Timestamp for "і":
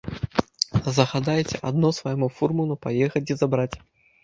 3.35-3.41